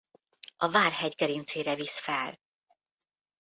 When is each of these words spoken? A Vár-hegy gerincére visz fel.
A 0.57 0.69
Vár-hegy 0.69 1.15
gerincére 1.17 1.75
visz 1.75 1.99
fel. 1.99 2.39